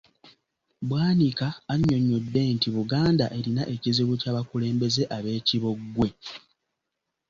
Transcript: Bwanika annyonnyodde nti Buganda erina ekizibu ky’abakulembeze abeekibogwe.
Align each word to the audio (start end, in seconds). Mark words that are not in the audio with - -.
Bwanika 0.89 1.47
annyonnyodde 1.71 2.41
nti 2.55 2.67
Buganda 2.75 3.25
erina 3.37 3.63
ekizibu 3.75 4.13
ky’abakulembeze 4.21 5.03
abeekibogwe. 5.17 6.09